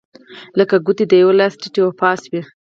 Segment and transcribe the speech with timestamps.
[0.59, 2.41] لکه ګوتې د یوه لاس ټیت و پاس وې.